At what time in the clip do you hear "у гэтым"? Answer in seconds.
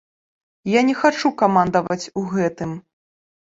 2.23-2.77